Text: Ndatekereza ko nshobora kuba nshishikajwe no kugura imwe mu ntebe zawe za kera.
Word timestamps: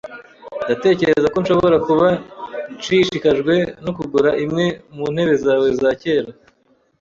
Ndatekereza 0.65 1.27
ko 1.33 1.37
nshobora 1.43 1.77
kuba 1.87 2.07
nshishikajwe 2.75 3.55
no 3.85 3.91
kugura 3.97 4.29
imwe 4.43 4.65
mu 4.95 5.05
ntebe 5.13 5.33
zawe 5.43 5.67
za 5.79 5.91
kera. 6.01 6.31